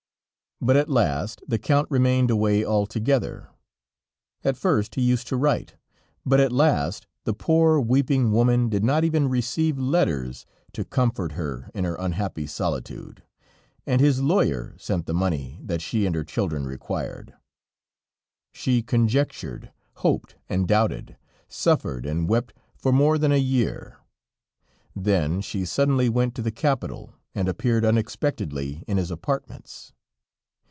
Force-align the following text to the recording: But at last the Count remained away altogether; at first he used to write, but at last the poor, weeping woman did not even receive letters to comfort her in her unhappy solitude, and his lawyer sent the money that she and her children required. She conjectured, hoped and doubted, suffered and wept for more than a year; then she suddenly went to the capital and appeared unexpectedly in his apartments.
But 0.63 0.77
at 0.77 0.89
last 0.89 1.41
the 1.47 1.57
Count 1.57 1.87
remained 1.89 2.29
away 2.29 2.63
altogether; 2.63 3.49
at 4.43 4.55
first 4.57 4.93
he 4.93 5.01
used 5.01 5.25
to 5.29 5.35
write, 5.35 5.73
but 6.23 6.39
at 6.39 6.51
last 6.51 7.07
the 7.23 7.33
poor, 7.33 7.79
weeping 7.79 8.31
woman 8.31 8.69
did 8.69 8.83
not 8.83 9.03
even 9.03 9.27
receive 9.27 9.79
letters 9.79 10.45
to 10.73 10.85
comfort 10.85 11.31
her 11.31 11.71
in 11.73 11.83
her 11.83 11.95
unhappy 11.95 12.45
solitude, 12.45 13.23
and 13.87 14.01
his 14.01 14.21
lawyer 14.21 14.75
sent 14.77 15.07
the 15.07 15.15
money 15.15 15.57
that 15.63 15.81
she 15.81 16.05
and 16.05 16.13
her 16.13 16.23
children 16.23 16.63
required. 16.67 17.33
She 18.51 18.83
conjectured, 18.83 19.71
hoped 19.95 20.35
and 20.47 20.67
doubted, 20.67 21.17
suffered 21.47 22.05
and 22.05 22.29
wept 22.29 22.53
for 22.75 22.91
more 22.91 23.17
than 23.17 23.31
a 23.31 23.37
year; 23.37 23.97
then 24.95 25.41
she 25.41 25.65
suddenly 25.65 26.07
went 26.07 26.35
to 26.35 26.43
the 26.43 26.51
capital 26.51 27.15
and 27.33 27.49
appeared 27.49 27.83
unexpectedly 27.83 28.83
in 28.87 28.97
his 28.97 29.09
apartments. 29.09 29.93